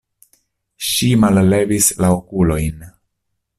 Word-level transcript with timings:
Ŝi 0.91 1.09
mallevis 1.25 1.91
la 2.05 2.11
okulojn. 2.17 2.91